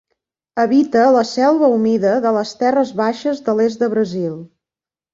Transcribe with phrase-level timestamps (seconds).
[0.63, 4.37] Habita la selva humida de les terres baixes de l'est de Brasil.